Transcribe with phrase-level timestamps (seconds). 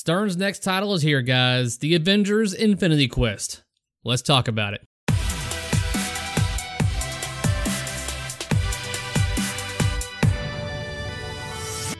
[0.00, 3.64] Stern's next title is here, guys The Avengers Infinity Quest.
[4.02, 4.80] Let's talk about it.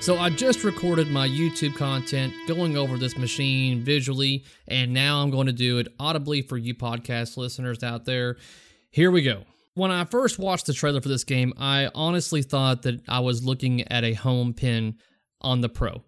[0.01, 5.29] So I just recorded my YouTube content going over this machine visually, and now I'm
[5.31, 8.39] going to do it audibly for you podcast listeners out there.
[8.91, 9.45] Here we go.
[9.75, 13.45] When I first watched the trailer for this game, I honestly thought that I was
[13.45, 14.95] looking at a home pin
[15.43, 16.03] on the Pro.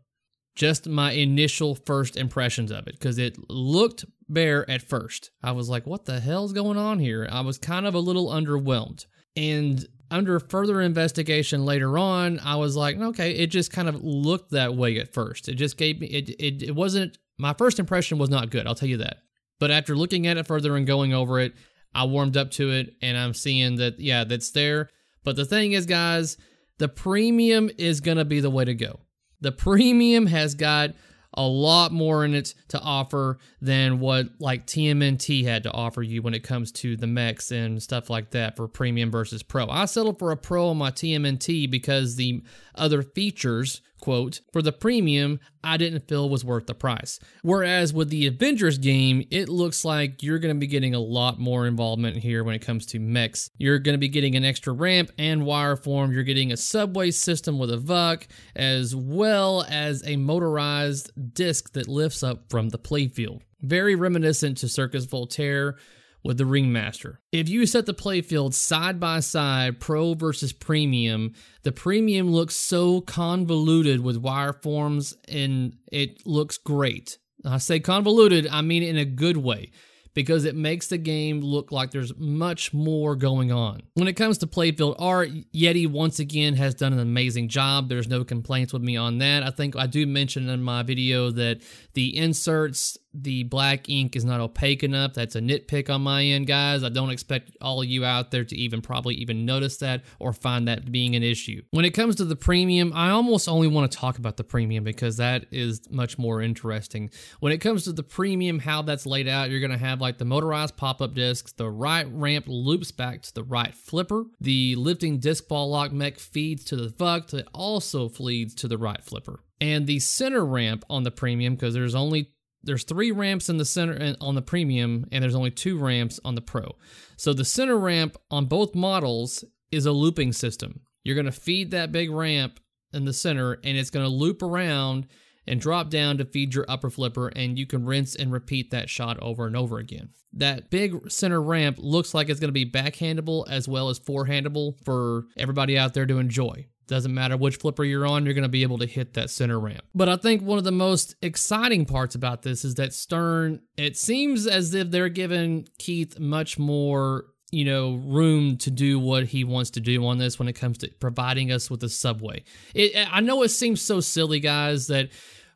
[0.55, 5.31] Just my initial first impressions of it, because it looked bare at first.
[5.43, 7.29] I was like, what the hell's going on here?
[7.31, 9.07] I was kind of a little underwhelmed.
[9.37, 14.51] And under further investigation later on, I was like, okay, it just kind of looked
[14.51, 15.49] that way at first.
[15.49, 18.75] It just gave me it it, it wasn't my first impression was not good, I'll
[18.75, 19.19] tell you that.
[19.59, 21.55] But after looking at it further and going over it,
[21.95, 24.91] I warmed up to it and I'm seeing that yeah, that's there.
[25.25, 26.37] But the thing is, guys,
[26.79, 29.01] the premium is gonna be the way to go.
[29.43, 30.95] The premium has got
[31.35, 36.23] a lot more in it to offer than what like TMNT had to offer you
[36.23, 39.69] when it comes to the mechs and stuff like that for premium versus pro.
[39.69, 42.43] I settled for a pro on my TMNT because the
[42.75, 47.19] other features, quote, for the premium I didn't feel was worth the price.
[47.43, 51.39] Whereas with the Avengers game, it looks like you're going to be getting a lot
[51.39, 53.49] more involvement here when it comes to mechs.
[53.57, 56.13] You're going to be getting an extra ramp and wire form.
[56.13, 61.89] You're getting a subway system with a VUK, as well as a motorized disc that
[61.89, 63.41] lifts up from the playfield.
[63.63, 65.77] Very reminiscent to Circus Voltaire
[66.25, 67.21] with the Ringmaster.
[67.33, 73.01] If you set the playfield side by side, Pro versus Premium, the Premium looks so
[73.01, 77.19] convoluted with wire forms and it looks great.
[77.45, 79.73] I say convoluted, I mean in a good way
[80.15, 83.83] because it makes the game look like there's much more going on.
[83.95, 87.89] When it comes to playfield art, Yeti once again has done an amazing job.
[87.89, 89.43] There's no complaints with me on that.
[89.43, 91.63] I think I do mention in my video that
[91.95, 95.15] the inserts the black ink is not opaque enough.
[95.15, 96.83] That's a nitpick on my end, guys.
[96.83, 100.33] I don't expect all of you out there to even probably even notice that or
[100.33, 101.63] find that being an issue.
[101.71, 104.85] When it comes to the premium, I almost only want to talk about the premium
[104.85, 107.11] because that is much more interesting.
[107.41, 110.19] When it comes to the premium, how that's laid out, you're going to have like
[110.19, 115.19] the motorized pop-up discs, the right ramp loops back to the right flipper, the lifting
[115.19, 119.41] disc ball lock mech feeds to the VUK that also feeds to the right flipper.
[119.61, 122.31] And the center ramp on the premium, because there's only
[122.63, 126.35] there's three ramps in the center on the premium and there's only two ramps on
[126.35, 126.77] the pro.
[127.17, 130.81] So the center ramp on both models is a looping system.
[131.05, 132.61] You're going to feed that big ramp
[132.93, 135.07] in the center and it's going to loop around
[135.47, 138.89] and drop down to feed your upper flipper and you can rinse and repeat that
[138.89, 140.11] shot over and over again.
[140.35, 144.83] That big center ramp looks like it's going to be backhandable as well as forehandable
[144.85, 148.49] for everybody out there to enjoy doesn't matter which flipper you're on, you're going to
[148.49, 149.85] be able to hit that center ramp.
[149.95, 153.97] But I think one of the most exciting parts about this is that Stern, it
[153.97, 159.45] seems as if they're giving Keith much more you know room to do what he
[159.45, 162.43] wants to do on this when it comes to providing us with a subway
[162.75, 165.11] it, i know it seems so silly guys that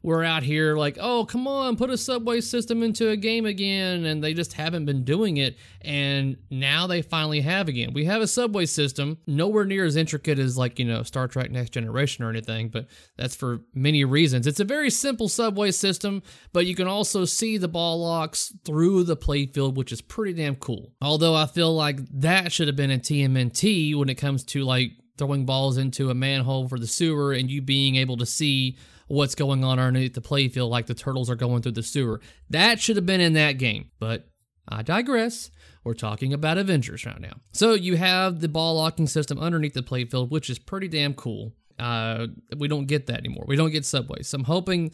[0.06, 4.04] we're out here like, oh, come on, put a subway system into a game again.
[4.04, 5.58] And they just haven't been doing it.
[5.80, 7.92] And now they finally have again.
[7.92, 11.50] We have a subway system, nowhere near as intricate as like, you know, Star Trek
[11.50, 12.86] Next Generation or anything, but
[13.16, 14.46] that's for many reasons.
[14.46, 19.02] It's a very simple subway system, but you can also see the ball locks through
[19.02, 20.92] the playfield, which is pretty damn cool.
[21.02, 24.92] Although I feel like that should have been in TMNT when it comes to like
[25.18, 29.34] throwing balls into a manhole for the sewer and you being able to see what's
[29.34, 32.20] going on underneath the playfield like the turtles are going through the sewer.
[32.50, 34.28] That should have been in that game, but
[34.68, 35.50] I digress.
[35.84, 37.40] We're talking about Avengers right now.
[37.52, 41.52] So you have the ball locking system underneath the playfield, which is pretty damn cool.
[41.78, 43.44] Uh, we don't get that anymore.
[43.46, 44.28] We don't get subways.
[44.28, 44.92] So I'm hoping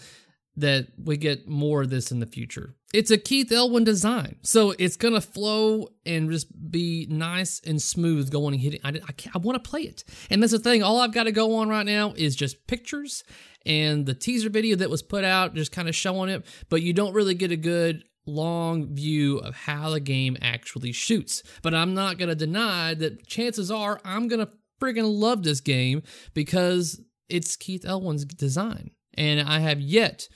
[0.56, 2.74] that we get more of this in the future.
[2.92, 8.30] It's a Keith Elwin design, so it's gonna flow and just be nice and smooth
[8.30, 8.80] going and hitting.
[8.84, 10.82] I, I, I want to play it, and that's the thing.
[10.82, 13.24] All I've got to go on right now is just pictures
[13.64, 16.92] and the teaser video that was put out, just kind of showing it, but you
[16.92, 21.42] don't really get a good long view of how the game actually shoots.
[21.62, 24.48] But I'm not gonna deny that chances are I'm gonna
[24.80, 26.02] friggin' love this game
[26.34, 30.28] because it's Keith Elwin's design, and I have yet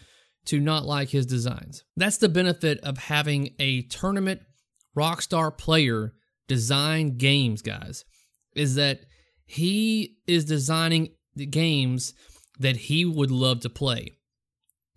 [0.47, 1.85] to not like his designs.
[1.97, 4.41] That's the benefit of having a tournament
[4.97, 6.15] rockstar player
[6.49, 8.05] design games, guys,
[8.55, 9.01] is that
[9.45, 12.15] he is designing the games
[12.59, 14.17] that he would love to play.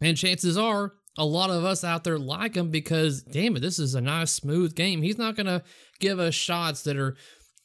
[0.02, 3.80] And chances are a lot of us out there like him because, damn it, this
[3.80, 5.02] is a nice, smooth game.
[5.02, 5.64] He's not to
[6.00, 7.18] give us shots that are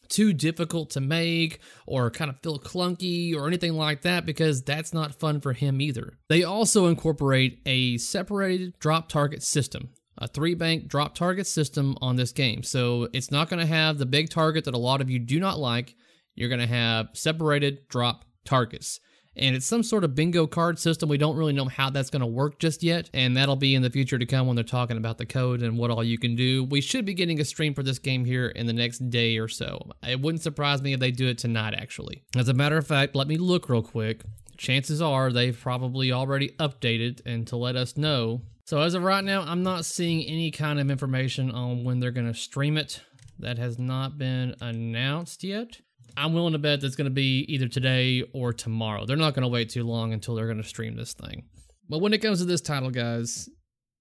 [0.08, 4.92] too difficult to make or kind of feel clunky or anything like that because that's
[4.92, 6.18] not fun for him either.
[6.28, 9.90] They also incorporate a separated drop target system.
[10.18, 12.62] A three bank drop target system on this game.
[12.62, 15.40] So it's not going to have the big target that a lot of you do
[15.40, 15.96] not like.
[16.36, 19.00] You're going to have separated drop targets
[19.36, 21.08] and it's some sort of bingo card system.
[21.08, 23.82] We don't really know how that's going to work just yet, and that'll be in
[23.82, 26.36] the future to come when they're talking about the code and what all you can
[26.36, 26.64] do.
[26.64, 29.48] We should be getting a stream for this game here in the next day or
[29.48, 29.90] so.
[30.06, 32.22] It wouldn't surprise me if they do it tonight, actually.
[32.36, 34.22] As a matter of fact, let me look real quick.
[34.56, 38.42] Chances are they've probably already updated and to let us know.
[38.66, 42.10] So as of right now, I'm not seeing any kind of information on when they're
[42.10, 43.02] going to stream it.
[43.38, 45.80] That has not been announced yet.
[46.16, 49.06] I'm willing to bet that's going to be either today or tomorrow.
[49.06, 51.44] They're not going to wait too long until they're going to stream this thing.
[51.88, 53.48] But when it comes to this title, guys,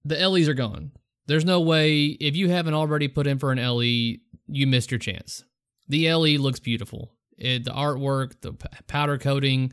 [0.04, 0.92] the LEs are gone.
[1.26, 4.98] There's no way, if you haven't already put in for an LE, you missed your
[4.98, 5.44] chance.
[5.88, 7.14] The LE looks beautiful.
[7.36, 8.52] It, the artwork, the
[8.86, 9.72] powder coating,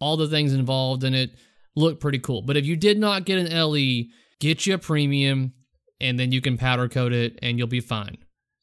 [0.00, 1.32] all the things involved in it
[1.76, 2.42] look pretty cool.
[2.42, 4.04] But if you did not get an LE,
[4.40, 5.52] get you a premium
[6.00, 8.18] and then you can powder coat it and you'll be fine.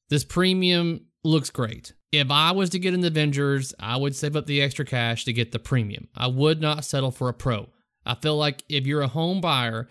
[0.09, 1.94] This premium looks great.
[2.19, 5.33] If I was to get an Avengers, I would save up the extra cash to
[5.33, 6.07] get the premium.
[6.15, 7.67] I would not settle for a pro.
[8.06, 9.89] I feel like if you're a home buyer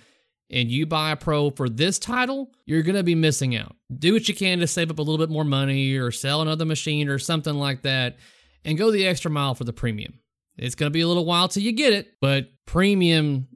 [0.48, 3.76] and you buy a pro for this title, you're going to be missing out.
[3.94, 6.64] Do what you can to save up a little bit more money or sell another
[6.64, 8.16] machine or something like that
[8.64, 10.20] and go the extra mile for the premium.
[10.56, 13.48] It's going to be a little while till you get it, but premium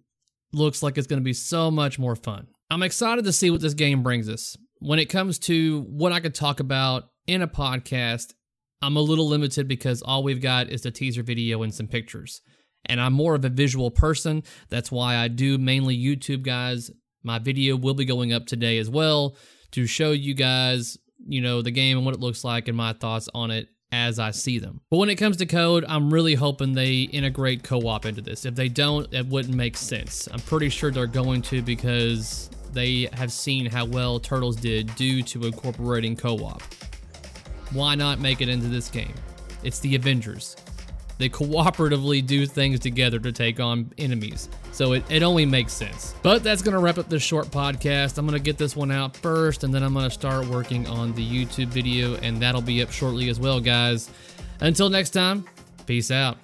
[0.53, 2.49] looks like it's going to be so much more fun.
[2.71, 4.59] I'm excited to see what this game brings us.
[4.81, 8.35] When it comes to what I could talk about in a podcast,
[8.81, 12.43] I'm a little limited because all we've got is a teaser video and some pictures.
[12.87, 14.45] And I'm more of a visual person.
[14.69, 16.91] That's why I do mainly YouTube, guys.
[17.23, 19.37] My video will be going up today as well
[19.73, 20.97] to show you guys,
[21.27, 24.19] you know, the game and what it looks like and my thoughts on it as
[24.19, 24.81] I see them.
[24.91, 28.45] But when it comes to code, I'm really hoping they integrate co-op into this.
[28.45, 30.29] If they don't, it wouldn't make sense.
[30.31, 35.23] I'm pretty sure they're going to because they have seen how well Turtles did due
[35.25, 36.63] to incorporating co-op.
[37.73, 39.15] Why not make it into this game?
[39.63, 40.57] It's the Avengers.
[41.19, 44.49] They cooperatively do things together to take on enemies.
[44.71, 46.15] So it, it only makes sense.
[46.23, 48.19] But that's going to wrap up this short podcast.
[48.19, 50.87] I'm going to get this one out first, and then I'm going to start working
[50.87, 54.09] on the YouTube video, and that'll be up shortly as well, guys.
[54.61, 55.45] Until next time,
[55.87, 56.39] peace out.